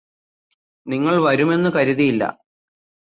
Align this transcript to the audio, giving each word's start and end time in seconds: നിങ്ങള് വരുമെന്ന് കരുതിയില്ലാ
നിങ്ങള് 0.87 1.19
വരുമെന്ന് 1.19 1.69
കരുതിയില്ലാ 1.69 2.29